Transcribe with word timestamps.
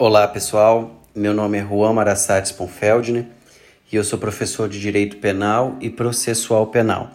Olá 0.00 0.28
pessoal, 0.28 1.02
meu 1.12 1.34
nome 1.34 1.58
é 1.58 1.60
Juan 1.60 1.92
Marassati 1.92 2.46
Sponfeldner 2.46 3.24
e 3.90 3.96
eu 3.96 4.04
sou 4.04 4.16
professor 4.16 4.68
de 4.68 4.78
Direito 4.78 5.16
Penal 5.16 5.76
e 5.80 5.90
Processual 5.90 6.68
Penal. 6.68 7.10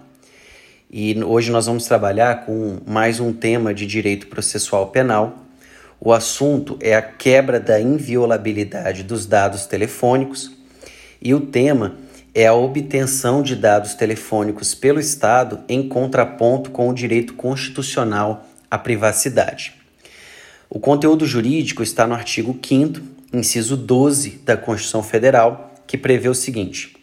E 0.91 1.23
hoje 1.23 1.49
nós 1.49 1.65
vamos 1.65 1.85
trabalhar 1.85 2.45
com 2.45 2.79
mais 2.85 3.21
um 3.21 3.31
tema 3.31 3.73
de 3.73 3.87
Direito 3.87 4.27
Processual 4.27 4.87
Penal. 4.87 5.45
O 5.97 6.11
assunto 6.11 6.77
é 6.81 6.93
a 6.93 7.01
quebra 7.01 7.57
da 7.57 7.79
inviolabilidade 7.79 9.01
dos 9.01 9.25
dados 9.25 9.65
telefônicos 9.65 10.51
e 11.21 11.33
o 11.33 11.39
tema 11.39 11.95
é 12.35 12.47
a 12.47 12.53
obtenção 12.53 13.41
de 13.41 13.55
dados 13.55 13.93
telefônicos 13.93 14.75
pelo 14.75 14.99
Estado 14.99 15.61
em 15.69 15.87
contraponto 15.87 16.69
com 16.69 16.89
o 16.89 16.93
direito 16.93 17.33
constitucional 17.35 18.45
à 18.69 18.77
privacidade. 18.77 19.82
O 20.75 20.79
conteúdo 20.79 21.23
jurídico 21.27 21.83
está 21.83 22.07
no 22.07 22.15
artigo 22.15 22.57
5, 22.59 22.99
inciso 23.31 23.77
12 23.77 24.41
da 24.43 24.57
Constituição 24.57 25.03
Federal, 25.03 25.71
que 25.85 25.95
prevê 25.95 26.27
o 26.27 26.33
seguinte: 26.33 26.97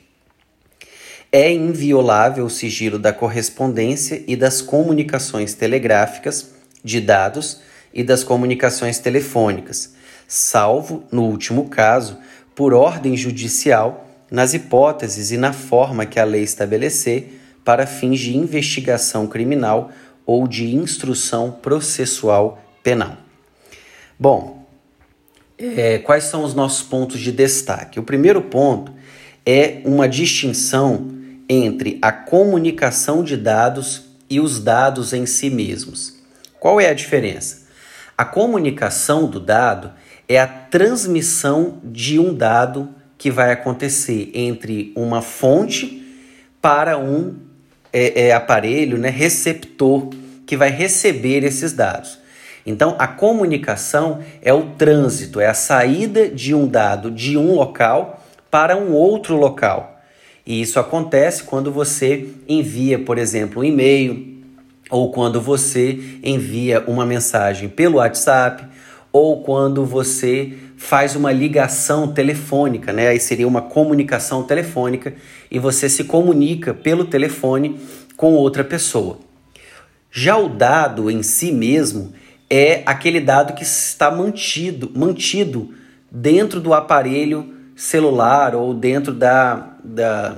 É 1.30 1.52
inviolável 1.52 2.44
o 2.44 2.50
sigilo 2.50 2.98
da 2.98 3.12
correspondência 3.12 4.24
e 4.26 4.34
das 4.34 4.60
comunicações 4.60 5.54
telegráficas, 5.54 6.50
de 6.82 7.00
dados 7.00 7.60
e 7.94 8.02
das 8.02 8.24
comunicações 8.24 8.98
telefônicas, 8.98 9.94
salvo, 10.26 11.04
no 11.12 11.22
último 11.22 11.68
caso, 11.68 12.18
por 12.56 12.74
ordem 12.74 13.16
judicial, 13.16 14.04
nas 14.28 14.52
hipóteses 14.52 15.30
e 15.30 15.36
na 15.36 15.52
forma 15.52 16.04
que 16.04 16.18
a 16.18 16.24
lei 16.24 16.42
estabelecer 16.42 17.40
para 17.64 17.86
fins 17.86 18.18
de 18.18 18.36
investigação 18.36 19.28
criminal 19.28 19.92
ou 20.26 20.48
de 20.48 20.74
instrução 20.74 21.52
processual 21.52 22.60
penal. 22.82 23.29
Bom, 24.22 24.66
é, 25.56 25.96
quais 25.96 26.24
são 26.24 26.44
os 26.44 26.52
nossos 26.52 26.82
pontos 26.82 27.18
de 27.18 27.32
destaque? 27.32 27.98
O 27.98 28.02
primeiro 28.02 28.42
ponto 28.42 28.92
é 29.46 29.80
uma 29.86 30.06
distinção 30.06 31.10
entre 31.48 31.98
a 32.02 32.12
comunicação 32.12 33.24
de 33.24 33.34
dados 33.34 34.10
e 34.28 34.38
os 34.38 34.62
dados 34.62 35.14
em 35.14 35.24
si 35.24 35.48
mesmos. 35.48 36.18
Qual 36.58 36.78
é 36.78 36.90
a 36.90 36.92
diferença? 36.92 37.62
A 38.14 38.26
comunicação 38.26 39.26
do 39.26 39.40
dado 39.40 39.90
é 40.28 40.38
a 40.38 40.46
transmissão 40.46 41.80
de 41.82 42.18
um 42.18 42.34
dado 42.34 42.90
que 43.16 43.30
vai 43.30 43.52
acontecer 43.52 44.32
entre 44.34 44.92
uma 44.94 45.22
fonte 45.22 46.14
para 46.60 46.98
um 46.98 47.36
é, 47.90 48.26
é, 48.26 48.32
aparelho 48.34 48.98
né, 48.98 49.08
receptor 49.08 50.10
que 50.46 50.58
vai 50.58 50.68
receber 50.68 51.42
esses 51.42 51.72
dados. 51.72 52.19
Então, 52.64 52.96
a 52.98 53.06
comunicação 53.06 54.20
é 54.42 54.52
o 54.52 54.66
trânsito, 54.76 55.40
é 55.40 55.46
a 55.46 55.54
saída 55.54 56.28
de 56.28 56.54
um 56.54 56.66
dado 56.66 57.10
de 57.10 57.36
um 57.36 57.54
local 57.54 58.22
para 58.50 58.76
um 58.76 58.92
outro 58.92 59.36
local. 59.36 60.00
E 60.46 60.60
isso 60.60 60.80
acontece 60.80 61.44
quando 61.44 61.70
você 61.70 62.28
envia, 62.48 62.98
por 62.98 63.18
exemplo, 63.18 63.62
um 63.62 63.64
e-mail, 63.64 64.30
ou 64.90 65.12
quando 65.12 65.40
você 65.40 66.00
envia 66.22 66.82
uma 66.86 67.06
mensagem 67.06 67.68
pelo 67.68 67.96
WhatsApp, 67.98 68.64
ou 69.12 69.42
quando 69.42 69.84
você 69.84 70.52
faz 70.76 71.14
uma 71.14 71.30
ligação 71.30 72.08
telefônica, 72.12 72.92
né? 72.92 73.08
Aí 73.08 73.20
seria 73.20 73.46
uma 73.46 73.62
comunicação 73.62 74.42
telefônica 74.42 75.14
e 75.50 75.58
você 75.58 75.88
se 75.88 76.04
comunica 76.04 76.72
pelo 76.72 77.04
telefone 77.04 77.78
com 78.16 78.32
outra 78.34 78.64
pessoa. 78.64 79.18
Já 80.10 80.36
o 80.36 80.48
dado 80.48 81.10
em 81.10 81.22
si 81.22 81.52
mesmo, 81.52 82.12
é 82.50 82.82
aquele 82.84 83.20
dado 83.20 83.54
que 83.54 83.62
está 83.62 84.10
mantido, 84.10 84.90
mantido 84.92 85.72
dentro 86.10 86.60
do 86.60 86.74
aparelho 86.74 87.54
celular 87.76 88.56
ou 88.56 88.74
dentro 88.74 89.14
da, 89.14 89.76
da 89.84 90.36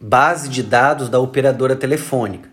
base 0.00 0.48
de 0.48 0.62
dados 0.62 1.08
da 1.08 1.18
operadora 1.18 1.74
telefônica. 1.74 2.48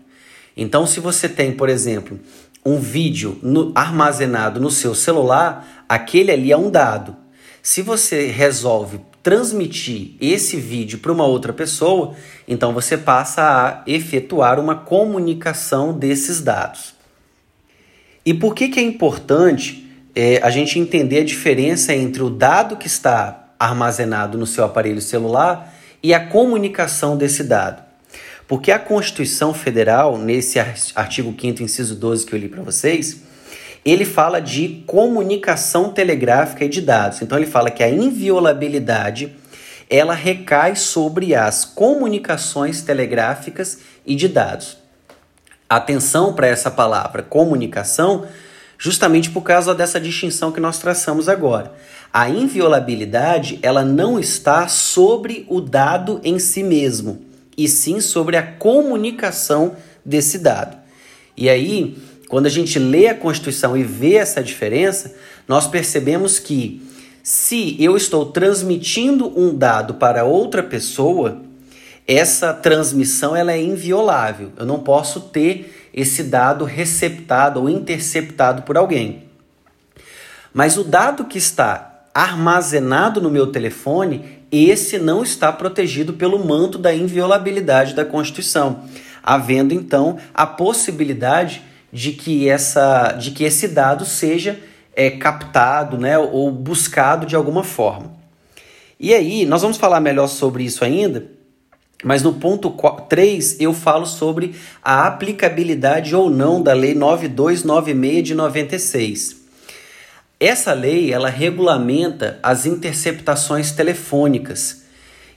Então, 0.56 0.86
se 0.86 0.98
você 0.98 1.28
tem, 1.28 1.52
por 1.52 1.68
exemplo, 1.68 2.18
um 2.64 2.78
vídeo 2.78 3.38
no, 3.42 3.70
armazenado 3.74 4.60
no 4.60 4.70
seu 4.70 4.94
celular, 4.94 5.84
aquele 5.88 6.32
ali 6.32 6.50
é 6.50 6.56
um 6.56 6.70
dado. 6.70 7.16
Se 7.62 7.80
você 7.80 8.26
resolve 8.26 9.00
transmitir 9.22 10.16
esse 10.20 10.56
vídeo 10.56 10.98
para 10.98 11.12
uma 11.12 11.24
outra 11.24 11.52
pessoa, 11.52 12.14
então 12.46 12.74
você 12.74 12.96
passa 12.98 13.42
a 13.42 13.82
efetuar 13.90 14.60
uma 14.60 14.74
comunicação 14.74 15.92
desses 15.96 16.42
dados. 16.42 16.93
E 18.26 18.32
por 18.32 18.54
que, 18.54 18.68
que 18.68 18.80
é 18.80 18.82
importante 18.82 19.86
é, 20.14 20.40
a 20.42 20.48
gente 20.48 20.78
entender 20.78 21.20
a 21.20 21.24
diferença 21.24 21.94
entre 21.94 22.22
o 22.22 22.30
dado 22.30 22.76
que 22.76 22.86
está 22.86 23.52
armazenado 23.58 24.38
no 24.38 24.46
seu 24.46 24.64
aparelho 24.64 25.00
celular 25.00 25.74
e 26.02 26.14
a 26.14 26.26
comunicação 26.26 27.18
desse 27.18 27.44
dado? 27.44 27.82
Porque 28.48 28.72
a 28.72 28.78
Constituição 28.78 29.52
Federal, 29.52 30.16
nesse 30.16 30.58
artigo 30.94 31.34
5 31.38 31.62
inciso 31.62 31.94
12 31.96 32.24
que 32.24 32.34
eu 32.34 32.38
li 32.38 32.48
para 32.48 32.62
vocês, 32.62 33.22
ele 33.84 34.06
fala 34.06 34.40
de 34.40 34.82
comunicação 34.86 35.90
telegráfica 35.90 36.64
e 36.64 36.68
de 36.68 36.80
dados. 36.80 37.20
Então 37.20 37.36
ele 37.36 37.46
fala 37.46 37.70
que 37.70 37.82
a 37.82 37.90
inviolabilidade 37.90 39.34
ela 39.90 40.14
recai 40.14 40.76
sobre 40.76 41.34
as 41.34 41.66
comunicações 41.66 42.80
telegráficas 42.80 43.80
e 44.06 44.14
de 44.14 44.28
dados 44.28 44.83
atenção 45.68 46.32
para 46.32 46.46
essa 46.46 46.70
palavra 46.70 47.22
comunicação, 47.22 48.26
justamente 48.78 49.30
por 49.30 49.42
causa 49.42 49.74
dessa 49.74 50.00
distinção 50.00 50.52
que 50.52 50.60
nós 50.60 50.78
traçamos 50.78 51.28
agora. 51.28 51.72
A 52.12 52.28
inviolabilidade, 52.28 53.58
ela 53.62 53.84
não 53.84 54.20
está 54.20 54.68
sobre 54.68 55.46
o 55.48 55.60
dado 55.60 56.20
em 56.22 56.38
si 56.38 56.62
mesmo, 56.62 57.24
e 57.56 57.68
sim 57.68 58.00
sobre 58.00 58.36
a 58.36 58.42
comunicação 58.42 59.76
desse 60.04 60.38
dado. 60.38 60.76
E 61.36 61.48
aí, 61.48 61.98
quando 62.28 62.46
a 62.46 62.50
gente 62.50 62.78
lê 62.78 63.08
a 63.08 63.14
Constituição 63.14 63.76
e 63.76 63.82
vê 63.82 64.14
essa 64.14 64.42
diferença, 64.42 65.14
nós 65.46 65.66
percebemos 65.66 66.38
que 66.38 66.82
se 67.22 67.76
eu 67.82 67.96
estou 67.96 68.26
transmitindo 68.26 69.32
um 69.38 69.56
dado 69.56 69.94
para 69.94 70.24
outra 70.24 70.62
pessoa, 70.62 71.40
essa 72.06 72.52
transmissão 72.52 73.34
ela 73.34 73.52
é 73.52 73.60
inviolável. 73.60 74.52
Eu 74.56 74.66
não 74.66 74.80
posso 74.80 75.20
ter 75.20 75.90
esse 75.92 76.24
dado 76.24 76.64
receptado 76.64 77.60
ou 77.60 77.68
interceptado 77.68 78.62
por 78.62 78.76
alguém. 78.76 79.24
Mas 80.52 80.76
o 80.76 80.84
dado 80.84 81.24
que 81.24 81.38
está 81.38 82.04
armazenado 82.14 83.20
no 83.20 83.30
meu 83.30 83.48
telefone, 83.48 84.44
esse 84.52 84.98
não 84.98 85.22
está 85.22 85.52
protegido 85.52 86.12
pelo 86.12 86.44
manto 86.44 86.78
da 86.78 86.94
inviolabilidade 86.94 87.94
da 87.94 88.04
Constituição, 88.04 88.84
havendo 89.22 89.74
então 89.74 90.18
a 90.32 90.46
possibilidade 90.46 91.62
de 91.92 92.12
que, 92.12 92.48
essa, 92.48 93.12
de 93.12 93.30
que 93.30 93.44
esse 93.44 93.66
dado 93.68 94.04
seja 94.04 94.60
é, 94.94 95.10
captado 95.10 95.98
né, 95.98 96.18
ou 96.18 96.50
buscado 96.50 97.26
de 97.26 97.34
alguma 97.34 97.64
forma. 97.64 98.12
E 98.98 99.12
aí, 99.12 99.44
nós 99.44 99.62
vamos 99.62 99.76
falar 99.76 100.00
melhor 100.00 100.28
sobre 100.28 100.64
isso 100.64 100.84
ainda, 100.84 101.33
mas 102.04 102.22
no 102.22 102.34
ponto 102.34 102.70
3 103.08 103.60
eu 103.60 103.72
falo 103.72 104.06
sobre 104.06 104.54
a 104.82 105.06
aplicabilidade 105.06 106.14
ou 106.14 106.28
não 106.28 106.62
da 106.62 106.74
Lei 106.74 106.94
9296 106.94 108.22
de 108.22 108.34
96. 108.34 109.36
Essa 110.38 110.74
lei 110.74 111.12
ela 111.12 111.30
regulamenta 111.30 112.38
as 112.42 112.66
interceptações 112.66 113.72
telefônicas. 113.72 114.82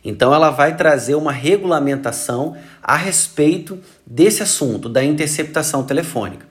Então 0.04 0.34
ela 0.34 0.50
vai 0.50 0.76
trazer 0.76 1.16
uma 1.16 1.32
regulamentação 1.32 2.58
a 2.84 2.96
respeito 2.96 3.80
desse 4.06 4.44
assunto 4.44 4.90
da 4.90 5.04
interceptação 5.04 5.84
telefônica. 5.84 6.46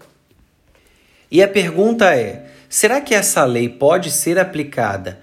E 1.31 1.43
a 1.43 1.49
pergunta 1.49 2.15
é: 2.15 2.47
será 2.69 3.01
que 3.01 3.15
essa 3.15 3.45
lei 3.45 3.69
pode 3.69 4.11
ser 4.11 4.39
aplicada 4.39 5.19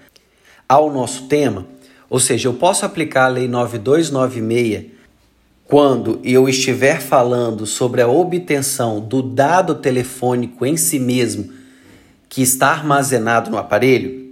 ao 0.68 0.92
nosso 0.92 1.26
tema? 1.26 1.66
Ou 2.08 2.20
seja, 2.20 2.48
eu 2.48 2.54
posso 2.54 2.84
aplicar 2.84 3.24
a 3.24 3.28
Lei 3.28 3.48
9296 3.48 4.92
quando 5.64 6.20
eu 6.22 6.48
estiver 6.48 7.00
falando 7.00 7.66
sobre 7.66 8.02
a 8.02 8.08
obtenção 8.08 9.00
do 9.00 9.22
dado 9.22 9.74
telefônico 9.76 10.66
em 10.66 10.76
si 10.76 10.98
mesmo 10.98 11.50
que 12.28 12.42
está 12.42 12.68
armazenado 12.68 13.50
no 13.50 13.56
aparelho? 13.56 14.24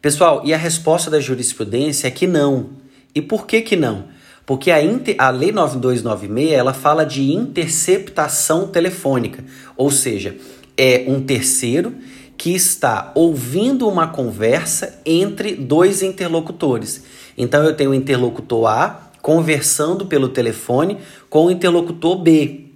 Pessoal, 0.00 0.42
e 0.44 0.52
a 0.52 0.56
resposta 0.56 1.10
da 1.10 1.20
jurisprudência 1.20 2.08
é 2.08 2.10
que 2.10 2.26
não. 2.26 2.70
E 3.14 3.22
por 3.22 3.46
que 3.46 3.62
que 3.62 3.76
não? 3.76 4.06
Porque 4.44 4.70
a, 4.70 4.82
inter... 4.82 5.14
a 5.18 5.30
Lei 5.30 5.52
9296 5.52 6.52
ela 6.52 6.72
fala 6.72 7.04
de 7.04 7.32
interceptação 7.32 8.66
telefônica, 8.66 9.44
ou 9.76 9.90
seja, 9.90 10.36
é 10.76 11.04
um 11.06 11.20
terceiro 11.20 11.92
que 12.38 12.54
está 12.54 13.10
ouvindo 13.16 13.88
uma 13.88 14.06
conversa 14.06 15.00
entre 15.04 15.56
dois 15.56 16.02
interlocutores. 16.02 17.02
Então 17.36 17.64
eu 17.64 17.74
tenho 17.74 17.90
o 17.90 17.94
interlocutor 17.94 18.66
A 18.66 19.10
conversando 19.20 20.06
pelo 20.06 20.28
telefone 20.28 20.98
com 21.28 21.46
o 21.46 21.50
interlocutor 21.50 22.16
B. 22.16 22.66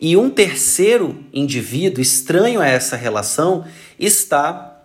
E 0.00 0.16
um 0.16 0.30
terceiro 0.30 1.22
indivíduo 1.32 2.02
estranho 2.02 2.60
a 2.60 2.66
essa 2.66 2.96
relação 2.96 3.64
está 4.00 4.82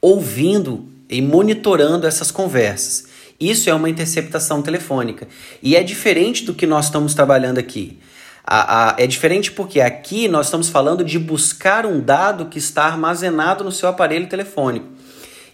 ouvindo 0.00 0.88
e 1.08 1.20
monitorando 1.20 2.06
essas 2.06 2.30
conversas. 2.30 3.08
Isso 3.38 3.68
é 3.68 3.74
uma 3.74 3.90
interceptação 3.90 4.62
telefônica. 4.62 5.28
E 5.62 5.76
é 5.76 5.82
diferente 5.82 6.44
do 6.44 6.54
que 6.54 6.66
nós 6.66 6.86
estamos 6.86 7.14
trabalhando 7.14 7.58
aqui. 7.58 7.98
A, 8.44 8.90
a, 8.90 8.94
é 8.98 9.06
diferente 9.06 9.52
porque 9.52 9.80
aqui 9.80 10.28
nós 10.28 10.46
estamos 10.46 10.68
falando 10.68 11.04
de 11.04 11.18
buscar 11.18 11.86
um 11.86 12.00
dado 12.00 12.46
que 12.46 12.58
está 12.58 12.84
armazenado 12.84 13.64
no 13.64 13.72
seu 13.72 13.88
aparelho 13.88 14.28
telefônico. 14.28 14.86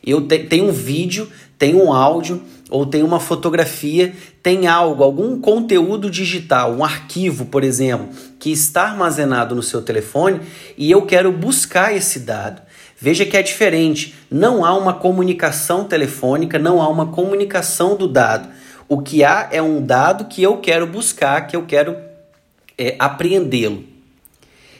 Eu 0.04 0.20
te, 0.26 0.38
tenho 0.38 0.68
um 0.68 0.72
vídeo, 0.72 1.28
tenho 1.58 1.82
um 1.82 1.92
áudio, 1.92 2.42
ou 2.70 2.84
tem 2.84 3.02
uma 3.02 3.20
fotografia, 3.20 4.12
tem 4.42 4.66
algo, 4.66 5.02
algum 5.02 5.40
conteúdo 5.40 6.10
digital, 6.10 6.72
um 6.72 6.84
arquivo, 6.84 7.46
por 7.46 7.62
exemplo, 7.62 8.08
que 8.38 8.50
está 8.50 8.84
armazenado 8.84 9.54
no 9.54 9.62
seu 9.62 9.82
telefone 9.82 10.40
e 10.76 10.90
eu 10.90 11.02
quero 11.02 11.30
buscar 11.32 11.94
esse 11.94 12.20
dado. 12.20 12.62
Veja 12.98 13.26
que 13.26 13.36
é 13.36 13.42
diferente. 13.42 14.14
Não 14.30 14.64
há 14.64 14.76
uma 14.76 14.94
comunicação 14.94 15.84
telefônica, 15.84 16.58
não 16.58 16.80
há 16.80 16.88
uma 16.88 17.06
comunicação 17.06 17.94
do 17.94 18.08
dado. 18.08 18.48
O 18.88 19.02
que 19.02 19.22
há 19.22 19.48
é 19.52 19.60
um 19.60 19.84
dado 19.84 20.26
que 20.26 20.42
eu 20.42 20.56
quero 20.58 20.86
buscar, 20.86 21.46
que 21.46 21.56
eu 21.56 21.66
quero 21.66 21.96
é, 22.78 22.96
apreendê-lo. 22.98 23.84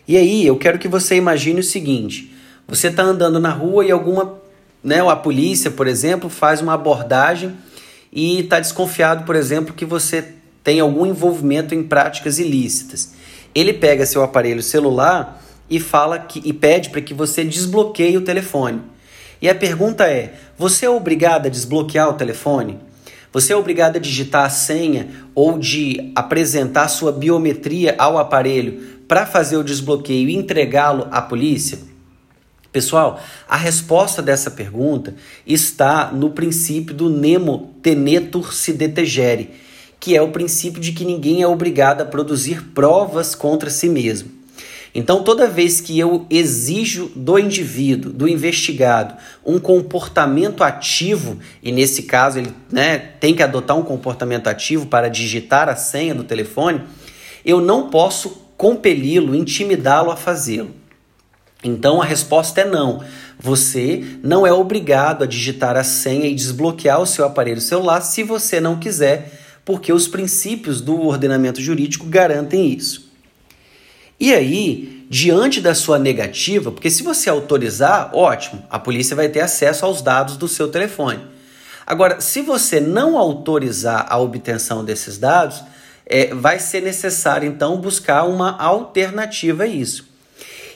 E 0.07 0.17
aí, 0.17 0.47
eu 0.47 0.57
quero 0.57 0.79
que 0.79 0.89
você 0.89 1.17
imagine 1.17 1.61
o 1.61 1.65
seguinte: 1.65 2.33
você 2.67 2.89
está 2.89 3.03
andando 3.03 3.41
na 3.41 3.51
rua 3.51 3.85
e 3.85 3.91
alguma, 3.91 4.39
né, 4.83 5.01
a 5.01 5.17
polícia, 5.17 5.71
por 5.71 5.87
exemplo, 5.87 6.31
faz 6.31 6.61
uma 6.61 6.75
abordagem 6.75 7.57
e 8.13 8.41
está 8.41 8.61
desconfiado, 8.61 9.25
por 9.25 9.37
exemplo, 9.37 9.75
que 9.75 9.85
você 9.85 10.35
tem 10.63 10.81
algum 10.81 11.07
envolvimento 11.07 11.75
em 11.75 11.83
práticas 11.83 12.39
ilícitas. 12.39 13.13
Ele 13.55 13.73
pega 13.73 14.07
seu 14.07 14.23
aparelho 14.23 14.63
celular 14.63 15.43
e 15.69 15.81
fala 15.81 16.19
que 16.19 16.41
e 16.45 16.53
pede 16.53 16.91
para 16.91 17.01
que 17.01 17.15
você 17.15 17.45
desbloqueie 17.45 18.17
o 18.17 18.23
telefone. 18.23 18.81
E 19.41 19.49
a 19.49 19.55
pergunta 19.55 20.05
é: 20.05 20.35
você 20.57 20.87
é 20.87 20.91
obrigado 20.91 21.47
a 21.47 21.51
desbloquear 21.51 22.09
o 22.09 22.15
telefone? 22.15 22.79
Você 23.33 23.53
é 23.53 23.57
obrigado 23.57 23.97
a 23.97 24.01
digitar 24.01 24.45
a 24.45 24.51
senha 24.51 25.09
ou 25.35 25.59
de 25.59 26.13
apresentar 26.15 26.89
sua 26.89 27.13
biometria 27.13 27.95
ao 27.99 28.19
aparelho 28.19 28.81
para 29.07 29.27
fazer 29.27 29.57
o 29.57 29.65
desbloqueio 29.65 30.29
e 30.29 30.37
entregá-lo 30.37 31.07
à 31.11 31.21
polícia? 31.21 31.79
Pessoal, 32.77 33.19
a 33.49 33.57
resposta 33.57 34.21
dessa 34.21 34.51
pergunta 34.51 35.15
está 35.47 36.13
no 36.13 36.31
princípio 36.31 36.95
do 36.95 37.09
nemo 37.09 37.75
tenetur 37.83 38.53
si 38.53 38.73
detegere, 38.73 39.51
que 39.99 40.15
é 40.15 40.21
o 40.21 40.31
princípio 40.31 40.79
de 40.79 40.93
que 40.93 41.05
ninguém 41.05 41.41
é 41.41 41.47
obrigado 41.47 42.03
a 42.03 42.05
produzir 42.05 42.63
provas 42.75 43.35
contra 43.35 43.71
si 43.71 43.89
mesmo. 43.89 44.36
Então, 44.99 45.23
toda 45.23 45.47
vez 45.47 45.79
que 45.79 45.99
eu 45.99 46.25
exijo 46.31 47.13
do 47.15 47.39
indivíduo, 47.39 48.11
do 48.11 48.27
investigado, 48.27 49.15
um 49.45 49.59
comportamento 49.59 50.65
ativo, 50.65 51.39
e 51.63 51.71
nesse 51.71 52.05
caso 52.05 52.39
ele 52.39 52.51
né, 52.73 52.97
tem 53.21 53.35
que 53.35 53.43
adotar 53.43 53.77
um 53.77 53.83
comportamento 53.83 54.47
ativo 54.49 54.87
para 54.87 55.11
digitar 55.11 55.69
a 55.69 55.77
senha 55.77 56.15
do 56.15 56.25
telefone, 56.25 56.81
eu 57.45 57.61
não 57.61 57.91
posso 57.91 58.41
compeli-lo, 58.57 59.35
intimidá-lo 59.35 60.11
a 60.11 60.17
fazê-lo. 60.17 60.71
Então 61.63 62.01
a 62.01 62.05
resposta 62.07 62.63
é 62.63 62.65
não. 62.65 63.05
Você 63.39 64.03
não 64.23 64.47
é 64.47 64.53
obrigado 64.53 65.25
a 65.25 65.27
digitar 65.27 65.77
a 65.77 65.85
senha 65.85 66.27
e 66.27 66.35
desbloquear 66.35 67.03
o 67.03 67.07
seu 67.07 67.27
aparelho 67.27 67.61
celular 67.61 68.01
se 68.01 68.23
você 68.23 68.63
não 68.63 68.79
quiser, 68.79 69.31
porque 69.63 69.93
os 69.93 70.09
princípios 70.09 70.81
do 70.81 71.03
ordenamento 71.03 71.61
jurídico 71.61 72.07
garantem 72.07 72.73
isso. 72.73 73.06
E 74.19 74.33
aí, 74.33 75.07
diante 75.11 75.61
da 75.61 75.75
sua 75.75 75.99
negativa, 75.99 76.71
porque 76.73 76.91
se 76.91 77.03
você 77.03 77.29
autorizar, 77.29 78.11
ótimo, 78.15 78.63
a 78.71 78.79
polícia 78.79 79.15
vai 79.15 79.29
ter 79.29 79.41
acesso 79.41 79.85
aos 79.85 80.01
dados 80.01 80.37
do 80.37 80.49
seu 80.49 80.69
telefone. 80.69 81.21
Agora, 81.87 82.21
se 82.21 82.43
você 82.43 82.81
não 82.81 83.17
autorizar 83.17 84.07
a 84.09 84.19
obtenção 84.19 84.85
desses 84.85 85.19
dados, 85.19 85.63
é, 86.05 86.35
vai 86.35 86.59
ser 86.59 86.83
necessário 86.83 87.49
então 87.49 87.81
buscar 87.81 88.25
uma 88.25 88.59
alternativa 88.59 89.65
a 89.65 89.67
isso. 89.67 90.09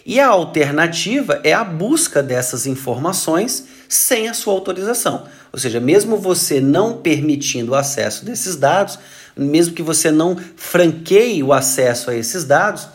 E 0.05 0.19
a 0.19 0.29
alternativa 0.29 1.41
é 1.45 1.53
a 1.53 1.65
busca 1.65 2.23
dessas 2.23 2.67
informações 2.67 3.67
sem 3.89 4.29
a 4.29 4.35
sua 4.35 4.55
autorização. 4.55 5.25
Ou 5.53 5.59
seja, 5.59 5.81
mesmo 5.81 6.17
você 6.17 6.61
não 6.61 6.99
permitindo 6.99 7.73
o 7.73 7.75
acesso 7.75 8.25
desses 8.25 8.57
dados, 8.57 8.99
mesmo 9.37 9.75
que 9.75 9.83
você 9.83 10.11
não 10.11 10.37
franqueie 10.57 11.43
o 11.43 11.53
acesso 11.53 12.11
a 12.11 12.15
esses 12.15 12.45
dados, 12.45 12.89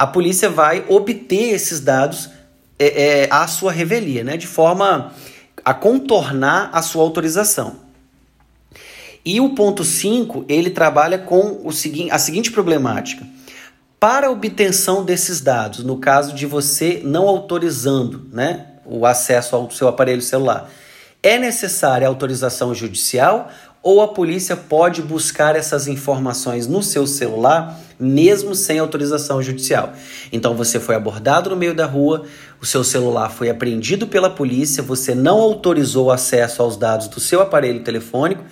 a 0.00 0.06
polícia 0.06 0.48
vai 0.48 0.82
obter 0.88 1.52
esses 1.52 1.78
dados 1.78 2.30
é, 2.78 3.24
é, 3.24 3.28
à 3.30 3.46
sua 3.46 3.70
revelia, 3.70 4.24
né? 4.24 4.38
de 4.38 4.46
forma 4.46 5.12
a 5.62 5.74
contornar 5.74 6.70
a 6.72 6.80
sua 6.80 7.02
autorização. 7.02 7.76
E 9.22 9.42
o 9.42 9.50
ponto 9.50 9.84
5, 9.84 10.46
ele 10.48 10.70
trabalha 10.70 11.18
com 11.18 11.60
o 11.62 11.70
segui 11.70 12.10
a 12.10 12.18
seguinte 12.18 12.50
problemática. 12.50 13.26
Para 14.00 14.30
obtenção 14.30 15.04
desses 15.04 15.42
dados, 15.42 15.84
no 15.84 15.98
caso 15.98 16.34
de 16.34 16.46
você 16.46 17.02
não 17.04 17.28
autorizando 17.28 18.26
né, 18.32 18.68
o 18.86 19.04
acesso 19.04 19.54
ao 19.54 19.70
seu 19.70 19.86
aparelho 19.86 20.22
celular, 20.22 20.70
é 21.22 21.38
necessária 21.38 22.08
autorização 22.08 22.74
judicial 22.74 23.50
ou 23.82 24.02
a 24.02 24.08
polícia 24.08 24.56
pode 24.56 25.00
buscar 25.00 25.56
essas 25.56 25.88
informações 25.88 26.66
no 26.66 26.82
seu 26.82 27.06
celular 27.06 27.80
mesmo 28.00 28.54
sem 28.54 28.78
autorização 28.78 29.42
judicial. 29.42 29.92
Então 30.32 30.54
você 30.54 30.80
foi 30.80 30.94
abordado 30.94 31.50
no 31.50 31.56
meio 31.56 31.74
da 31.74 31.84
rua, 31.84 32.24
o 32.60 32.64
seu 32.64 32.82
celular 32.82 33.28
foi 33.28 33.50
apreendido 33.50 34.06
pela 34.06 34.30
polícia, 34.30 34.82
você 34.82 35.14
não 35.14 35.38
autorizou 35.38 36.06
o 36.06 36.10
acesso 36.10 36.62
aos 36.62 36.76
dados 36.76 37.08
do 37.08 37.20
seu 37.20 37.42
aparelho 37.42 37.84
telefônico, 37.84 38.42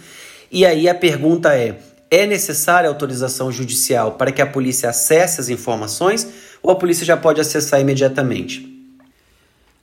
e 0.53 0.67
aí 0.67 0.89
a 0.89 0.95
pergunta 0.95 1.57
é: 1.57 1.79
é 2.11 2.27
necessária 2.27 2.89
autorização 2.89 3.51
judicial 3.51 4.13
para 4.13 4.31
que 4.31 4.43
a 4.43 4.47
polícia 4.47 4.91
acesse 4.91 5.41
as 5.41 5.49
informações 5.49 6.29
ou 6.63 6.71
a 6.71 6.77
polícia 6.77 7.07
já 7.07 7.17
pode 7.17 7.41
acessar 7.41 7.81
imediatamente? 7.81 8.67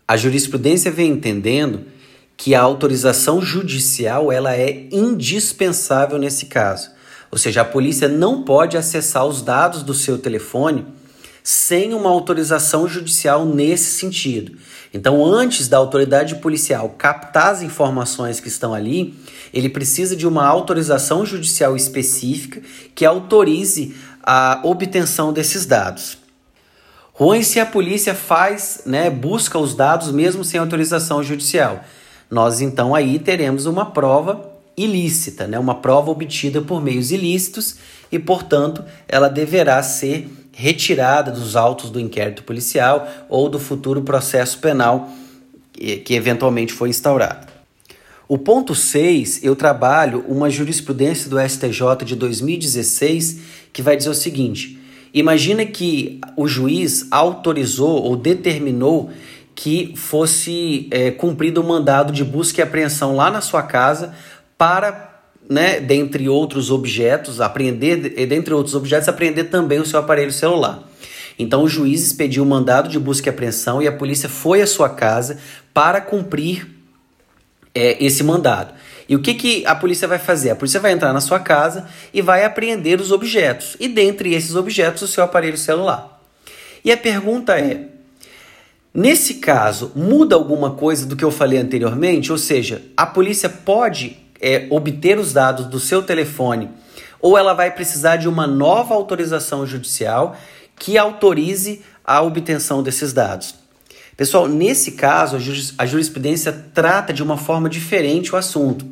A 0.07 0.15
jurisprudência 0.15 0.91
vem 0.91 1.11
entendendo 1.11 1.85
que 2.37 2.53
a 2.53 2.61
autorização 2.61 3.41
judicial 3.41 4.31
ela 4.31 4.55
é 4.55 4.87
indispensável 4.91 6.17
nesse 6.17 6.47
caso. 6.47 6.91
Ou 7.31 7.37
seja, 7.37 7.61
a 7.61 7.65
polícia 7.65 8.07
não 8.07 8.43
pode 8.43 8.77
acessar 8.77 9.25
os 9.25 9.41
dados 9.41 9.83
do 9.83 9.93
seu 9.93 10.17
telefone 10.17 10.85
sem 11.43 11.93
uma 11.93 12.09
autorização 12.09 12.87
judicial 12.87 13.45
nesse 13.45 13.99
sentido. 13.99 14.57
Então, 14.91 15.23
antes 15.23 15.67
da 15.67 15.77
autoridade 15.77 16.35
policial 16.35 16.95
captar 16.97 17.51
as 17.51 17.61
informações 17.61 18.39
que 18.39 18.47
estão 18.47 18.73
ali, 18.73 19.13
ele 19.53 19.69
precisa 19.69 20.15
de 20.15 20.25
uma 20.25 20.45
autorização 20.45 21.25
judicial 21.25 21.75
específica 21.75 22.61
que 22.95 23.05
autorize 23.05 23.95
a 24.23 24.59
obtenção 24.63 25.31
desses 25.31 25.65
dados. 25.65 26.17
Ruim 27.13 27.43
se 27.43 27.59
a 27.59 27.65
polícia 27.65 28.15
faz, 28.15 28.81
né, 28.85 29.09
busca 29.09 29.59
os 29.59 29.75
dados 29.75 30.11
mesmo 30.11 30.43
sem 30.43 30.59
autorização 30.59 31.23
judicial. 31.23 31.83
Nós 32.29 32.61
então 32.61 32.95
aí 32.95 33.19
teremos 33.19 33.65
uma 33.65 33.85
prova 33.85 34.51
ilícita, 34.77 35.47
né? 35.47 35.57
uma 35.57 35.75
prova 35.75 36.11
obtida 36.11 36.61
por 36.61 36.81
meios 36.81 37.11
ilícitos 37.11 37.77
e, 38.11 38.19
portanto, 38.19 38.83
ela 39.07 39.29
deverá 39.29 39.81
ser 39.81 40.29
retirada 40.51 41.31
dos 41.31 41.55
autos 41.55 41.89
do 41.89 41.99
inquérito 41.99 42.43
policial 42.43 43.07
ou 43.29 43.49
do 43.49 43.59
futuro 43.59 44.01
processo 44.01 44.59
penal 44.59 45.09
que 46.05 46.13
eventualmente 46.13 46.71
foi 46.71 46.89
instaurado. 46.89 47.47
O 48.27 48.37
ponto 48.37 48.73
6, 48.73 49.43
eu 49.43 49.55
trabalho 49.55 50.23
uma 50.27 50.49
jurisprudência 50.49 51.29
do 51.29 51.37
STJ 51.39 52.05
de 52.05 52.15
2016 52.15 53.39
que 53.71 53.81
vai 53.81 53.95
dizer 53.95 54.09
o 54.09 54.15
seguinte: 54.15 54.79
imagina 55.13 55.65
que 55.65 56.19
o 56.35 56.47
juiz 56.47 57.05
autorizou 57.11 58.01
ou 58.01 58.15
determinou 58.15 59.11
que 59.55 59.93
fosse 59.95 60.87
é, 60.91 61.09
cumprido 61.11 61.61
o 61.61 61.63
mandado 61.63 62.11
de 62.11 62.23
busca 62.23 62.59
e 62.59 62.63
apreensão 62.63 63.15
lá 63.15 63.31
na 63.31 63.39
sua 63.39 63.63
casa 63.63 64.13
para, 64.57 65.21
né, 65.49 65.79
dentre 65.79 66.27
outros 66.27 66.69
objetos, 66.69 67.39
apreender, 67.39 68.27
dentre 68.27 68.53
outros 68.53 68.75
objetos, 68.75 69.07
apreender 69.07 69.49
também 69.49 69.79
o 69.79 69.85
seu 69.85 69.99
aparelho 69.99 70.31
celular. 70.31 70.83
Então 71.39 71.63
o 71.63 71.69
juiz 71.69 72.05
expediu 72.05 72.43
o 72.43 72.45
mandado 72.45 72.89
de 72.89 72.99
busca 72.99 73.29
e 73.29 73.31
apreensão 73.31 73.81
e 73.81 73.87
a 73.87 73.91
polícia 73.91 74.27
foi 74.27 74.61
à 74.61 74.67
sua 74.67 74.89
casa 74.89 75.39
para 75.73 76.01
cumprir 76.01 76.67
é, 77.73 78.03
esse 78.03 78.23
mandado. 78.23 78.73
E 79.07 79.15
o 79.15 79.21
que, 79.21 79.33
que 79.35 79.65
a 79.65 79.75
polícia 79.75 80.07
vai 80.07 80.17
fazer? 80.17 80.49
A 80.49 80.55
polícia 80.55 80.79
vai 80.79 80.91
entrar 80.91 81.13
na 81.13 81.21
sua 81.21 81.39
casa 81.39 81.87
e 82.13 82.21
vai 82.21 82.43
apreender 82.43 82.99
os 82.99 83.11
objetos. 83.11 83.77
E 83.79 83.87
dentre 83.87 84.33
esses 84.33 84.55
objetos, 84.55 85.03
o 85.03 85.07
seu 85.07 85.23
aparelho 85.23 85.57
celular. 85.57 86.19
E 86.83 86.91
a 86.91 86.97
pergunta 86.97 87.59
é: 87.59 87.94
nesse 88.95 89.35
caso, 89.35 89.91
muda 89.93 90.35
alguma 90.35 90.71
coisa 90.71 91.05
do 91.05 91.15
que 91.15 91.23
eu 91.23 91.29
falei 91.29 91.59
anteriormente? 91.59 92.31
Ou 92.31 92.37
seja, 92.37 92.81
a 92.95 93.05
polícia 93.05 93.49
pode 93.49 94.17
é, 94.39 94.67
obter 94.69 95.19
os 95.19 95.33
dados 95.33 95.65
do 95.65 95.79
seu 95.79 96.01
telefone, 96.01 96.69
ou 97.21 97.37
ela 97.37 97.53
vai 97.53 97.71
precisar 97.71 98.15
de 98.15 98.27
uma 98.27 98.47
nova 98.47 98.93
autorização 98.93 99.65
judicial 99.65 100.35
que 100.77 100.97
autorize 100.97 101.81
a 102.03 102.21
obtenção 102.21 102.81
desses 102.81 103.11
dados. 103.11 103.55
Pessoal, 104.15 104.47
nesse 104.47 104.93
caso, 104.93 105.37
a 105.77 105.85
jurisprudência 105.85 106.53
trata 106.73 107.11
de 107.11 107.21
uma 107.21 107.37
forma 107.37 107.69
diferente 107.69 108.33
o 108.33 108.37
assunto. 108.37 108.85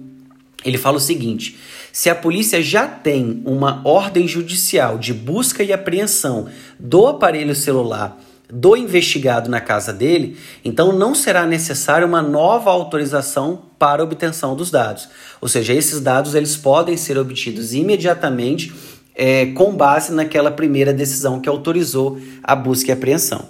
Ele 0.65 0.77
fala 0.77 0.97
o 0.97 1.01
seguinte: 1.01 1.57
se 1.91 2.09
a 2.09 2.15
polícia 2.15 2.61
já 2.61 2.87
tem 2.87 3.41
uma 3.45 3.81
ordem 3.85 4.27
judicial 4.27 4.97
de 4.97 5.13
busca 5.13 5.63
e 5.63 5.71
apreensão 5.71 6.49
do 6.79 7.07
aparelho 7.07 7.55
celular 7.55 8.17
do 8.55 8.77
investigado 8.77 9.49
na 9.49 9.59
casa 9.59 9.91
dele, 9.91 10.37
então 10.63 10.93
não 10.93 11.15
será 11.15 11.43
necessária 11.47 12.05
uma 12.05 12.21
nova 12.21 12.69
autorização 12.69 13.63
para 13.79 14.03
obtenção 14.03 14.55
dos 14.55 14.69
dados. 14.69 15.09
Ou 15.41 15.47
seja, 15.47 15.73
esses 15.73 15.99
dados 15.99 16.35
eles 16.35 16.55
podem 16.55 16.95
ser 16.95 17.17
obtidos 17.17 17.73
imediatamente 17.73 18.71
é, 19.15 19.47
com 19.47 19.75
base 19.75 20.13
naquela 20.13 20.51
primeira 20.51 20.93
decisão 20.93 21.39
que 21.39 21.49
autorizou 21.49 22.19
a 22.43 22.55
busca 22.55 22.91
e 22.91 22.93
apreensão. 22.93 23.47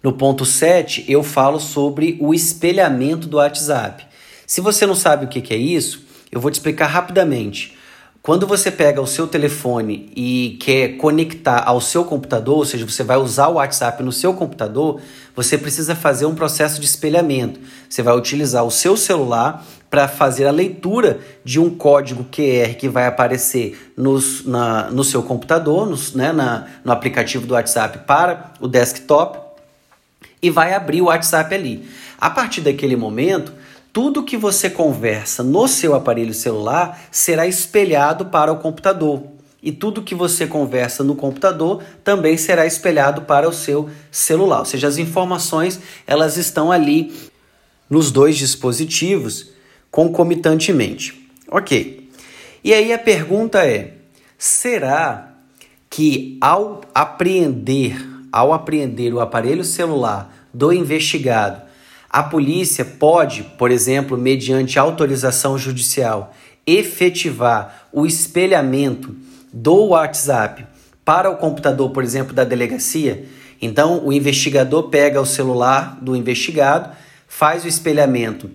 No 0.00 0.12
ponto 0.12 0.44
7, 0.44 1.04
eu 1.08 1.24
falo 1.24 1.58
sobre 1.58 2.16
o 2.20 2.32
espelhamento 2.32 3.26
do 3.26 3.38
WhatsApp. 3.38 4.06
Se 4.46 4.60
você 4.60 4.86
não 4.86 4.94
sabe 4.94 5.26
o 5.26 5.28
que 5.28 5.52
é 5.52 5.56
isso, 5.56 6.04
eu 6.30 6.40
vou 6.40 6.52
te 6.52 6.54
explicar 6.54 6.86
rapidamente. 6.86 7.76
Quando 8.22 8.46
você 8.46 8.70
pega 8.70 9.00
o 9.00 9.06
seu 9.06 9.26
telefone 9.26 10.08
e 10.14 10.56
quer 10.60 10.96
conectar 10.96 11.64
ao 11.66 11.80
seu 11.80 12.04
computador, 12.04 12.58
ou 12.58 12.64
seja, 12.64 12.86
você 12.86 13.02
vai 13.02 13.16
usar 13.16 13.48
o 13.48 13.54
WhatsApp 13.54 14.00
no 14.00 14.12
seu 14.12 14.32
computador, 14.32 15.00
você 15.34 15.58
precisa 15.58 15.96
fazer 15.96 16.24
um 16.26 16.34
processo 16.34 16.80
de 16.80 16.86
espelhamento. 16.86 17.58
Você 17.90 18.00
vai 18.00 18.16
utilizar 18.16 18.64
o 18.64 18.70
seu 18.70 18.96
celular 18.96 19.66
para 19.90 20.06
fazer 20.06 20.46
a 20.46 20.52
leitura 20.52 21.18
de 21.44 21.58
um 21.58 21.68
código 21.68 22.24
QR 22.30 22.76
que 22.76 22.88
vai 22.88 23.08
aparecer 23.08 23.92
nos, 23.96 24.46
na, 24.46 24.88
no 24.88 25.02
seu 25.02 25.24
computador, 25.24 25.84
nos, 25.90 26.14
né, 26.14 26.32
na, 26.32 26.68
no 26.84 26.92
aplicativo 26.92 27.44
do 27.44 27.54
WhatsApp 27.54 28.06
para 28.06 28.52
o 28.60 28.68
desktop 28.68 29.36
e 30.40 30.48
vai 30.48 30.74
abrir 30.74 31.02
o 31.02 31.06
WhatsApp 31.06 31.52
ali. 31.52 31.88
A 32.20 32.30
partir 32.30 32.60
daquele 32.60 32.94
momento, 32.94 33.52
tudo 33.92 34.22
que 34.22 34.36
você 34.36 34.70
conversa 34.70 35.42
no 35.42 35.68
seu 35.68 35.94
aparelho 35.94 36.32
celular 36.32 37.02
será 37.10 37.46
espelhado 37.46 38.26
para 38.26 38.50
o 38.50 38.58
computador. 38.58 39.22
E 39.62 39.70
tudo 39.70 40.02
que 40.02 40.14
você 40.14 40.46
conversa 40.46 41.04
no 41.04 41.14
computador 41.14 41.82
também 42.02 42.36
será 42.36 42.66
espelhado 42.66 43.22
para 43.22 43.48
o 43.48 43.52
seu 43.52 43.88
celular. 44.10 44.60
Ou 44.60 44.64
seja, 44.64 44.88
as 44.88 44.98
informações 44.98 45.78
elas 46.06 46.36
estão 46.36 46.72
ali 46.72 47.12
nos 47.88 48.10
dois 48.10 48.36
dispositivos 48.36 49.50
concomitantemente. 49.90 51.30
Ok. 51.48 52.10
E 52.64 52.72
aí 52.72 52.92
a 52.92 52.98
pergunta 52.98 53.64
é: 53.64 53.94
será 54.38 55.34
que 55.88 56.38
ao 56.40 56.80
apreender, 56.94 57.96
ao 58.32 58.52
apreender 58.52 59.12
o 59.12 59.20
aparelho 59.20 59.62
celular 59.62 60.34
do 60.52 60.72
investigado, 60.72 61.62
a 62.12 62.22
polícia 62.22 62.84
pode, 62.84 63.42
por 63.56 63.70
exemplo, 63.70 64.18
mediante 64.18 64.78
autorização 64.78 65.56
judicial, 65.56 66.34
efetivar 66.66 67.88
o 67.90 68.04
espelhamento 68.04 69.16
do 69.50 69.86
WhatsApp 69.86 70.66
para 71.04 71.30
o 71.30 71.36
computador, 71.36 71.90
por 71.90 72.04
exemplo, 72.04 72.34
da 72.34 72.44
delegacia? 72.44 73.24
Então, 73.60 74.04
o 74.04 74.12
investigador 74.12 74.90
pega 74.90 75.20
o 75.20 75.26
celular 75.26 75.98
do 76.02 76.14
investigado, 76.14 76.90
faz 77.26 77.64
o 77.64 77.68
espelhamento 77.68 78.50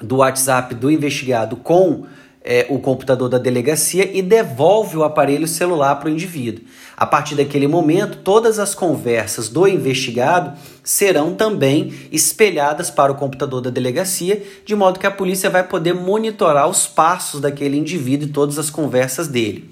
do 0.00 0.16
WhatsApp 0.16 0.74
do 0.74 0.90
investigado 0.90 1.56
com 1.56 2.04
é, 2.44 2.66
o 2.68 2.78
computador 2.78 3.28
da 3.28 3.38
delegacia 3.38 4.10
e 4.12 4.20
devolve 4.20 4.96
o 4.96 5.04
aparelho 5.04 5.46
celular 5.46 5.96
para 5.96 6.08
o 6.08 6.12
indivíduo. 6.12 6.64
A 6.96 7.06
partir 7.06 7.34
daquele 7.34 7.66
momento, 7.66 8.18
todas 8.18 8.58
as 8.58 8.74
conversas 8.74 9.48
do 9.48 9.66
investigado 9.66 10.58
serão 10.82 11.34
também 11.34 11.92
espelhadas 12.10 12.90
para 12.90 13.12
o 13.12 13.14
computador 13.14 13.60
da 13.60 13.70
delegacia, 13.70 14.42
de 14.64 14.74
modo 14.74 14.98
que 14.98 15.06
a 15.06 15.10
polícia 15.10 15.48
vai 15.48 15.62
poder 15.62 15.94
monitorar 15.94 16.68
os 16.68 16.86
passos 16.86 17.40
daquele 17.40 17.76
indivíduo 17.76 18.28
e 18.28 18.32
todas 18.32 18.58
as 18.58 18.70
conversas 18.70 19.28
dele. 19.28 19.70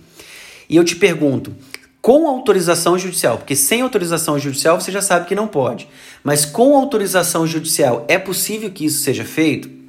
E 0.69 0.77
eu 0.77 0.85
te 0.85 0.95
pergunto, 0.95 1.53
com 2.01 2.29
autorização 2.29 2.97
judicial, 2.97 3.37
porque 3.37 3.57
sem 3.57 3.83
autorização 3.83 4.39
judicial 4.39 4.81
você 4.81 4.93
já 4.93 5.03
sabe 5.03 5.27
que 5.27 5.35
não 5.35 5.49
pode, 5.49 5.89
mas 6.23 6.47
com 6.47 6.77
autorização 6.77 7.47
judicial 7.47 8.05
é 8.09 8.19
possível 8.19 8.71
que 8.71 8.87
isso 8.87 9.03
seja 9.03 9.25
feito? 9.25 9.80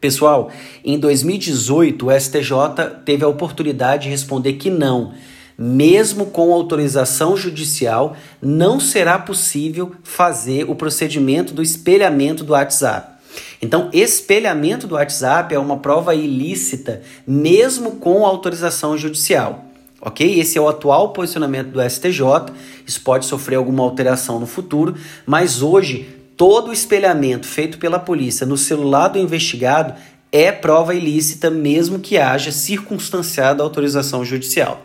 Pessoal, 0.00 0.50
em 0.84 0.98
2018 0.98 2.06
o 2.06 2.20
STJ 2.20 3.00
teve 3.04 3.24
a 3.24 3.28
oportunidade 3.28 4.04
de 4.04 4.10
responder 4.10 4.54
que 4.54 4.70
não. 4.70 5.14
Mesmo 5.58 6.26
com 6.26 6.52
autorização 6.52 7.36
judicial, 7.36 8.14
não 8.42 8.78
será 8.78 9.18
possível 9.18 9.92
fazer 10.02 10.68
o 10.68 10.74
procedimento 10.74 11.54
do 11.54 11.62
espelhamento 11.62 12.44
do 12.44 12.52
WhatsApp. 12.52 13.16
Então, 13.60 13.88
espelhamento 13.92 14.86
do 14.86 14.96
WhatsApp 14.96 15.54
é 15.54 15.58
uma 15.58 15.78
prova 15.78 16.14
ilícita, 16.14 17.02
mesmo 17.26 17.92
com 17.92 18.26
autorização 18.26 18.98
judicial. 18.98 19.64
Ok? 20.00 20.38
Esse 20.38 20.58
é 20.58 20.60
o 20.60 20.68
atual 20.68 21.12
posicionamento 21.14 21.68
do 21.68 21.80
STJ. 21.82 22.52
Isso 22.86 23.00
pode 23.00 23.24
sofrer 23.24 23.56
alguma 23.56 23.82
alteração 23.82 24.38
no 24.38 24.46
futuro, 24.46 24.94
mas 25.24 25.62
hoje 25.62 26.15
todo 26.36 26.68
o 26.68 26.72
espelhamento 26.72 27.46
feito 27.46 27.78
pela 27.78 27.98
polícia 27.98 28.46
no 28.46 28.56
celular 28.56 29.08
do 29.08 29.18
investigado 29.18 29.94
é 30.30 30.52
prova 30.52 30.94
ilícita, 30.94 31.50
mesmo 31.50 31.98
que 31.98 32.18
haja 32.18 32.52
circunstanciada 32.52 33.62
autorização 33.62 34.24
judicial. 34.24 34.82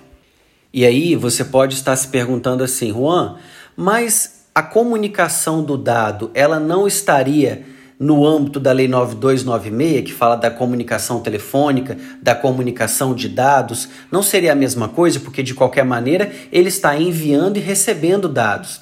E 0.73 0.85
aí 0.85 1.15
você 1.15 1.43
pode 1.43 1.73
estar 1.73 1.95
se 1.95 2.07
perguntando 2.07 2.63
assim, 2.63 2.93
Juan, 2.93 3.35
mas 3.75 4.45
a 4.55 4.63
comunicação 4.63 5.63
do 5.63 5.77
dado, 5.77 6.31
ela 6.33 6.59
não 6.59 6.87
estaria 6.87 7.65
no 7.99 8.25
âmbito 8.25 8.59
da 8.59 8.71
Lei 8.71 8.87
9296, 8.87 10.05
que 10.05 10.13
fala 10.13 10.35
da 10.35 10.49
comunicação 10.49 11.19
telefônica, 11.19 11.97
da 12.21 12.33
comunicação 12.33 13.13
de 13.13 13.29
dados, 13.29 13.89
não 14.11 14.23
seria 14.23 14.53
a 14.53 14.55
mesma 14.55 14.87
coisa, 14.87 15.19
porque 15.19 15.43
de 15.43 15.53
qualquer 15.53 15.85
maneira 15.85 16.31
ele 16.51 16.69
está 16.69 16.97
enviando 16.97 17.57
e 17.57 17.59
recebendo 17.59 18.27
dados. 18.27 18.81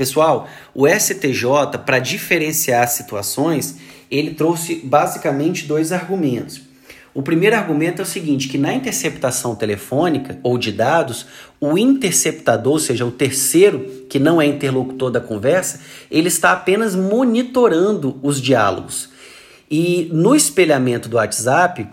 Pessoal, 0.00 0.48
o 0.74 0.88
STJ, 0.88 1.76
para 1.84 1.98
diferenciar 1.98 2.88
situações, 2.88 3.76
ele 4.10 4.32
trouxe 4.32 4.76
basicamente 4.76 5.66
dois 5.66 5.92
argumentos. 5.92 6.62
O 7.12 7.20
primeiro 7.20 7.54
argumento 7.54 8.00
é 8.00 8.02
o 8.02 8.06
seguinte, 8.06 8.48
que 8.48 8.56
na 8.56 8.72
interceptação 8.72 9.54
telefônica 9.54 10.38
ou 10.42 10.56
de 10.56 10.72
dados, 10.72 11.26
o 11.60 11.76
interceptador, 11.76 12.72
ou 12.72 12.78
seja, 12.78 13.04
o 13.04 13.10
terceiro 13.10 14.06
que 14.08 14.18
não 14.18 14.40
é 14.40 14.46
interlocutor 14.46 15.10
da 15.10 15.20
conversa, 15.20 15.80
ele 16.10 16.28
está 16.28 16.52
apenas 16.52 16.94
monitorando 16.94 18.18
os 18.22 18.40
diálogos. 18.40 19.10
E 19.70 20.08
no 20.14 20.34
espelhamento 20.34 21.10
do 21.10 21.18
WhatsApp, 21.18 21.86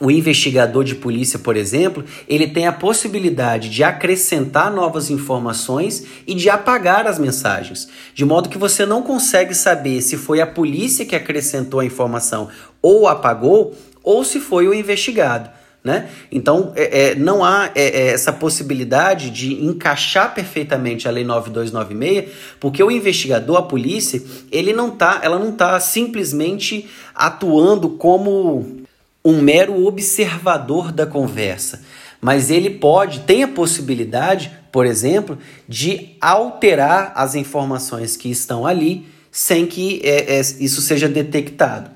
o 0.00 0.10
investigador 0.10 0.82
de 0.82 0.96
polícia, 0.96 1.38
por 1.38 1.56
exemplo, 1.56 2.04
ele 2.28 2.48
tem 2.48 2.66
a 2.66 2.72
possibilidade 2.72 3.68
de 3.68 3.84
acrescentar 3.84 4.70
novas 4.70 5.08
informações 5.08 6.04
e 6.26 6.34
de 6.34 6.50
apagar 6.50 7.06
as 7.06 7.16
mensagens, 7.16 7.88
de 8.12 8.24
modo 8.24 8.48
que 8.48 8.58
você 8.58 8.84
não 8.84 9.02
consegue 9.02 9.54
saber 9.54 10.02
se 10.02 10.16
foi 10.16 10.40
a 10.40 10.46
polícia 10.46 11.06
que 11.06 11.14
acrescentou 11.14 11.78
a 11.78 11.84
informação 11.84 12.48
ou 12.82 13.06
apagou, 13.06 13.72
ou 14.02 14.24
se 14.24 14.40
foi 14.40 14.66
o 14.66 14.74
investigado. 14.74 15.48
Né? 15.82 16.08
Então, 16.32 16.72
é, 16.74 17.10
é, 17.10 17.14
não 17.14 17.44
há 17.44 17.70
é, 17.74 17.82
é 17.82 18.06
essa 18.08 18.32
possibilidade 18.32 19.28
de 19.28 19.62
encaixar 19.64 20.34
perfeitamente 20.34 21.06
a 21.06 21.10
Lei 21.10 21.24
9296, 21.24 22.32
porque 22.58 22.82
o 22.82 22.90
investigador, 22.90 23.58
a 23.58 23.62
polícia, 23.62 24.20
ele 24.50 24.72
não 24.72 24.90
tá, 24.90 25.20
ela 25.22 25.38
não 25.38 25.50
está 25.50 25.78
simplesmente 25.78 26.88
atuando 27.14 27.90
como 27.90 28.83
um 29.24 29.40
mero 29.40 29.86
observador 29.86 30.92
da 30.92 31.06
conversa, 31.06 31.82
mas 32.20 32.50
ele 32.50 32.70
pode, 32.70 33.20
tem 33.20 33.42
a 33.42 33.48
possibilidade, 33.48 34.52
por 34.70 34.84
exemplo, 34.84 35.38
de 35.68 36.16
alterar 36.20 37.12
as 37.14 37.34
informações 37.34 38.16
que 38.16 38.30
estão 38.30 38.66
ali 38.66 39.06
sem 39.30 39.66
que 39.66 40.00
é, 40.04 40.36
é, 40.36 40.40
isso 40.40 40.80
seja 40.80 41.08
detectado. 41.08 41.90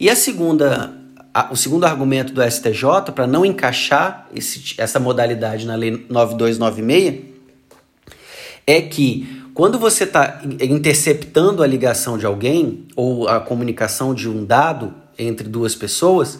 E 0.00 0.10
a 0.10 0.16
segunda, 0.16 0.92
a, 1.32 1.52
o 1.52 1.56
segundo 1.56 1.84
argumento 1.84 2.32
do 2.32 2.42
STJ 2.42 3.12
para 3.14 3.26
não 3.26 3.44
encaixar 3.44 4.28
esse, 4.34 4.74
essa 4.78 4.98
modalidade 4.98 5.66
na 5.66 5.76
Lei 5.76 6.06
9296 6.08 7.32
é 8.66 8.80
que 8.80 9.42
quando 9.54 9.78
você 9.78 10.04
está 10.04 10.40
interceptando 10.60 11.62
a 11.62 11.66
ligação 11.66 12.16
de 12.16 12.24
alguém 12.24 12.86
ou 12.96 13.28
a 13.28 13.38
comunicação 13.40 14.14
de 14.14 14.28
um 14.28 14.44
dado 14.44 14.94
entre 15.18 15.46
duas 15.46 15.74
pessoas, 15.74 16.38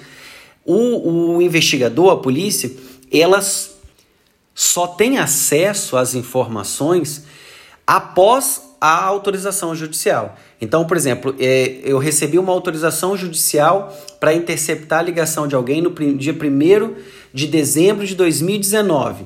o, 0.64 1.36
o 1.36 1.42
investigador, 1.42 2.12
a 2.12 2.16
polícia, 2.16 2.70
elas 3.12 3.72
só 4.54 4.86
tem 4.86 5.18
acesso 5.18 5.96
às 5.96 6.14
informações 6.14 7.24
após 7.86 8.72
a 8.80 9.04
autorização 9.04 9.74
judicial. 9.74 10.36
Então, 10.60 10.84
por 10.84 10.96
exemplo, 10.96 11.34
é, 11.38 11.80
eu 11.84 11.98
recebi 11.98 12.38
uma 12.38 12.52
autorização 12.52 13.16
judicial 13.16 13.96
para 14.18 14.34
interceptar 14.34 15.00
a 15.00 15.02
ligação 15.02 15.46
de 15.46 15.54
alguém 15.54 15.80
no 15.80 15.90
dia 15.90 16.32
1 16.32 16.94
de 17.32 17.46
dezembro 17.46 18.06
de 18.06 18.14
2019. 18.14 19.24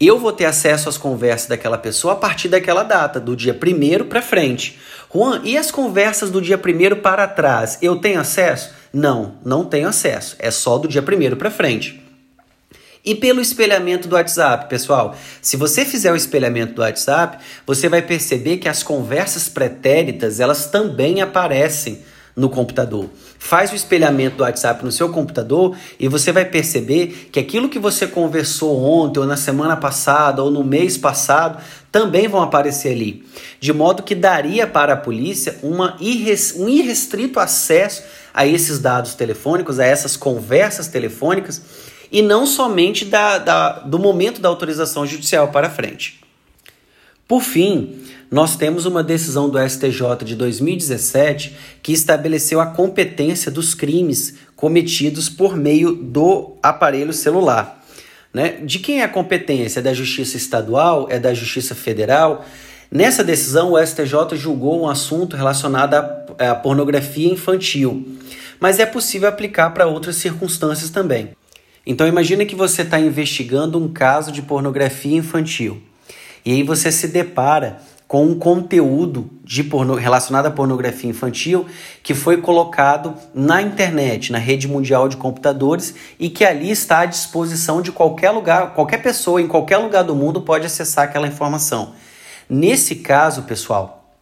eu 0.00 0.18
vou 0.18 0.32
ter 0.32 0.44
acesso 0.44 0.88
às 0.88 0.98
conversas 0.98 1.48
daquela 1.48 1.78
pessoa 1.78 2.14
a 2.14 2.16
partir 2.16 2.48
daquela 2.48 2.82
data, 2.82 3.20
do 3.20 3.36
dia 3.36 3.56
1 3.56 4.04
para 4.06 4.20
frente. 4.20 4.78
Juan, 5.12 5.40
e 5.44 5.56
as 5.56 5.70
conversas 5.70 6.30
do 6.30 6.42
dia 6.42 6.60
1 6.60 7.00
para 7.00 7.28
trás? 7.28 7.78
Eu 7.80 7.96
tenho 7.96 8.20
acesso? 8.20 8.72
Não, 8.94 9.34
não 9.44 9.64
tenho 9.64 9.88
acesso. 9.88 10.36
É 10.38 10.52
só 10.52 10.78
do 10.78 10.86
dia 10.86 11.02
1 11.02 11.34
para 11.34 11.50
frente. 11.50 12.00
E 13.04 13.14
pelo 13.14 13.40
espelhamento 13.40 14.06
do 14.06 14.14
WhatsApp, 14.14 14.66
pessoal, 14.68 15.14
se 15.42 15.56
você 15.56 15.84
fizer 15.84 16.12
o 16.12 16.16
espelhamento 16.16 16.74
do 16.74 16.80
WhatsApp, 16.80 17.44
você 17.66 17.88
vai 17.88 18.00
perceber 18.00 18.58
que 18.58 18.68
as 18.68 18.82
conversas 18.82 19.48
pretéritas, 19.48 20.40
elas 20.40 20.66
também 20.66 21.20
aparecem 21.20 21.98
no 22.36 22.48
computador. 22.48 23.10
Faz 23.38 23.72
o 23.72 23.74
espelhamento 23.74 24.36
do 24.36 24.42
WhatsApp 24.42 24.84
no 24.84 24.90
seu 24.90 25.08
computador 25.10 25.76
e 26.00 26.08
você 26.08 26.32
vai 26.32 26.44
perceber 26.44 27.28
que 27.30 27.38
aquilo 27.38 27.68
que 27.68 27.78
você 27.78 28.06
conversou 28.06 28.82
ontem, 28.82 29.20
ou 29.20 29.26
na 29.26 29.36
semana 29.36 29.76
passada, 29.76 30.42
ou 30.42 30.50
no 30.50 30.64
mês 30.64 30.96
passado, 30.96 31.62
também 31.92 32.26
vão 32.26 32.42
aparecer 32.42 32.92
ali. 32.92 33.24
De 33.60 33.72
modo 33.72 34.02
que 34.02 34.14
daria 34.14 34.66
para 34.66 34.94
a 34.94 34.96
polícia 34.96 35.58
uma 35.62 35.96
um 36.56 36.68
irrestrito 36.68 37.38
acesso 37.38 38.02
a 38.34 38.44
esses 38.44 38.80
dados 38.80 39.14
telefônicos, 39.14 39.78
a 39.78 39.86
essas 39.86 40.16
conversas 40.16 40.88
telefônicas, 40.88 41.62
e 42.10 42.20
não 42.20 42.46
somente 42.46 43.04
da, 43.04 43.38
da, 43.38 43.78
do 43.80 43.98
momento 43.98 44.40
da 44.40 44.48
autorização 44.48 45.06
judicial 45.06 45.48
para 45.48 45.70
frente. 45.70 46.20
Por 47.26 47.42
fim, 47.42 48.02
nós 48.30 48.56
temos 48.56 48.84
uma 48.84 49.02
decisão 49.02 49.48
do 49.48 49.58
STJ 49.58 50.24
de 50.24 50.34
2017 50.34 51.56
que 51.82 51.92
estabeleceu 51.92 52.60
a 52.60 52.66
competência 52.66 53.50
dos 53.50 53.74
crimes 53.74 54.34
cometidos 54.56 55.28
por 55.28 55.56
meio 55.56 55.94
do 55.94 56.56
aparelho 56.62 57.12
celular. 57.12 57.82
Né? 58.32 58.58
De 58.64 58.80
quem 58.80 59.00
é 59.00 59.04
a 59.04 59.08
competência? 59.08 59.78
É 59.78 59.82
da 59.82 59.94
Justiça 59.94 60.36
Estadual? 60.36 61.06
É 61.08 61.18
da 61.18 61.32
Justiça 61.32 61.74
Federal? 61.74 62.44
Nessa 62.90 63.24
decisão, 63.24 63.72
o 63.72 63.86
STJ 63.86 64.36
julgou 64.36 64.82
um 64.82 64.88
assunto 64.88 65.36
relacionado 65.36 65.94
à 65.94 66.54
pornografia 66.54 67.32
infantil, 67.32 68.18
mas 68.60 68.78
é 68.78 68.86
possível 68.86 69.28
aplicar 69.28 69.70
para 69.70 69.86
outras 69.86 70.16
circunstâncias 70.16 70.90
também. 70.90 71.30
Então, 71.86 72.06
imagine 72.06 72.46
que 72.46 72.54
você 72.54 72.82
está 72.82 72.98
investigando 72.98 73.78
um 73.78 73.92
caso 73.92 74.32
de 74.32 74.42
pornografia 74.42 75.16
infantil 75.16 75.82
e 76.44 76.52
aí 76.52 76.62
você 76.62 76.92
se 76.92 77.08
depara 77.08 77.78
com 78.06 78.26
um 78.26 78.38
conteúdo 78.38 79.30
de 79.42 79.64
porno, 79.64 79.94
relacionado 79.94 80.46
à 80.46 80.50
pornografia 80.50 81.08
infantil 81.08 81.66
que 82.02 82.14
foi 82.14 82.36
colocado 82.36 83.14
na 83.34 83.62
internet, 83.62 84.30
na 84.30 84.38
rede 84.38 84.68
mundial 84.68 85.08
de 85.08 85.16
computadores 85.16 85.94
e 86.20 86.28
que 86.28 86.44
ali 86.44 86.70
está 86.70 87.00
à 87.00 87.06
disposição 87.06 87.80
de 87.80 87.90
qualquer 87.90 88.30
lugar, 88.30 88.74
qualquer 88.74 89.02
pessoa 89.02 89.40
em 89.40 89.48
qualquer 89.48 89.78
lugar 89.78 90.04
do 90.04 90.14
mundo 90.14 90.42
pode 90.42 90.66
acessar 90.66 91.04
aquela 91.04 91.26
informação. 91.26 91.92
Nesse 92.48 92.96
caso, 92.96 93.42
pessoal, 93.42 94.12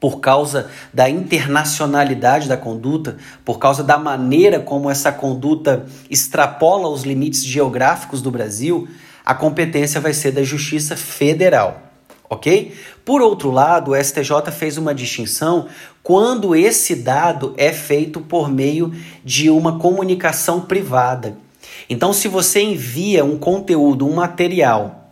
por 0.00 0.20
causa 0.20 0.70
da 0.92 1.08
internacionalidade 1.08 2.48
da 2.48 2.56
conduta, 2.56 3.16
por 3.44 3.58
causa 3.58 3.82
da 3.82 3.98
maneira 3.98 4.60
como 4.60 4.90
essa 4.90 5.12
conduta 5.12 5.86
extrapola 6.10 6.88
os 6.88 7.02
limites 7.02 7.44
geográficos 7.44 8.20
do 8.20 8.30
Brasil, 8.30 8.88
a 9.24 9.34
competência 9.34 10.00
vai 10.00 10.12
ser 10.12 10.32
da 10.32 10.42
Justiça 10.42 10.96
Federal 10.96 11.86
ok? 12.28 12.74
Por 13.04 13.22
outro 13.22 13.50
lado, 13.50 13.92
o 13.92 13.96
STJ 13.96 14.50
fez 14.52 14.76
uma 14.76 14.94
distinção 14.94 15.66
quando 16.02 16.54
esse 16.54 16.94
dado 16.94 17.54
é 17.56 17.72
feito 17.72 18.20
por 18.20 18.50
meio 18.50 18.92
de 19.24 19.50
uma 19.50 19.78
comunicação 19.78 20.60
privada. 20.60 21.36
Então, 21.88 22.12
se 22.12 22.28
você 22.28 22.60
envia 22.60 23.24
um 23.24 23.36
conteúdo, 23.38 24.06
um 24.06 24.14
material 24.14 25.05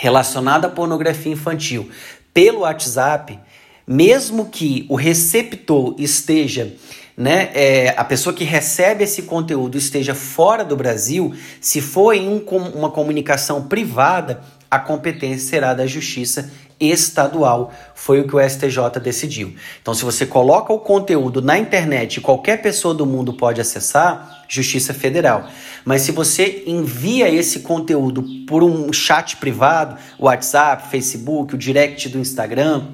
relacionado 0.00 0.64
à 0.64 0.68
pornografia 0.68 1.32
infantil 1.32 1.90
pelo 2.32 2.60
WhatsApp, 2.60 3.38
mesmo 3.86 4.46
que 4.46 4.86
o 4.88 4.94
receptor 4.94 5.94
esteja 5.98 6.72
né, 7.16 7.50
é, 7.52 7.94
a 7.96 8.04
pessoa 8.04 8.32
que 8.32 8.44
recebe 8.44 9.02
esse 9.02 9.22
conteúdo 9.22 9.76
esteja 9.76 10.14
fora 10.14 10.64
do 10.64 10.76
Brasil, 10.76 11.34
se 11.60 11.80
for 11.80 12.12
em 12.14 12.28
um, 12.28 12.38
uma 12.76 12.90
comunicação 12.90 13.66
privada, 13.66 14.40
a 14.70 14.78
competência 14.78 15.48
será 15.48 15.74
da 15.74 15.84
Justiça 15.84 16.48
Estadual. 16.80 17.72
Foi 17.94 18.20
o 18.20 18.28
que 18.28 18.36
o 18.36 18.40
STJ 18.40 19.00
decidiu. 19.02 19.54
Então, 19.80 19.94
se 19.94 20.04
você 20.04 20.24
coloca 20.24 20.72
o 20.72 20.78
conteúdo 20.78 21.42
na 21.42 21.58
internet 21.58 22.20
qualquer 22.20 22.62
pessoa 22.62 22.94
do 22.94 23.04
mundo 23.04 23.32
pode 23.32 23.60
acessar, 23.60 24.44
Justiça 24.48 24.94
Federal. 24.94 25.48
Mas 25.84 26.02
se 26.02 26.12
você 26.12 26.64
envia 26.66 27.28
esse 27.28 27.60
conteúdo 27.60 28.24
por 28.46 28.62
um 28.62 28.92
chat 28.92 29.36
privado, 29.36 29.96
WhatsApp, 30.18 30.88
Facebook, 30.90 31.54
o 31.54 31.58
direct 31.58 32.08
do 32.08 32.18
Instagram, 32.18 32.88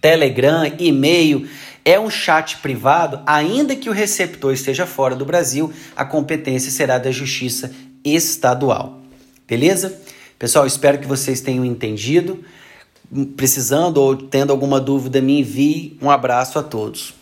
Telegram, 0.00 0.70
e-mail, 0.78 1.48
é 1.84 1.98
um 1.98 2.10
chat 2.10 2.56
privado, 2.58 3.20
ainda 3.24 3.76
que 3.76 3.88
o 3.88 3.92
receptor 3.92 4.52
esteja 4.52 4.86
fora 4.86 5.14
do 5.14 5.24
Brasil, 5.24 5.72
a 5.94 6.04
competência 6.04 6.70
será 6.70 6.98
da 6.98 7.10
Justiça 7.12 7.72
Estadual. 8.04 9.00
Beleza? 9.46 9.96
Pessoal, 10.38 10.66
espero 10.66 10.98
que 10.98 11.06
vocês 11.06 11.40
tenham 11.40 11.64
entendido. 11.64 12.44
Precisando 13.36 13.98
ou 13.98 14.16
tendo 14.16 14.52
alguma 14.52 14.80
dúvida, 14.80 15.20
me 15.20 15.40
envie. 15.40 15.96
Um 16.02 16.10
abraço 16.10 16.58
a 16.58 16.62
todos. 16.62 17.14